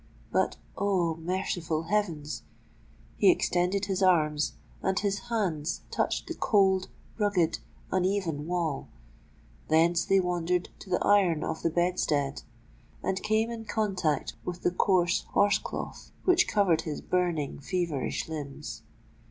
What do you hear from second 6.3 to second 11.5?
cold—rugged—uneven wall: thence they wandered to the iron